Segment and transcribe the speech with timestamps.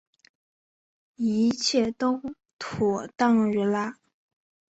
[1.15, 2.19] 一切都
[2.57, 3.99] 妥当惹拉